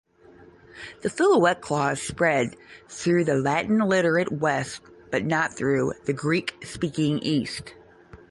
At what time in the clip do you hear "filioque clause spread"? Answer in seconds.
1.11-2.55